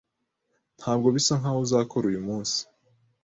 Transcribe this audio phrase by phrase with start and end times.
[0.79, 2.59] Ntabwo bisa nkaho uzakora uyu munsi.